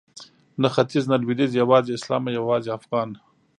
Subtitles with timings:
[0.61, 3.09] نه ختیځ نه لویدیځ یوازې اسلام او یوازې افغان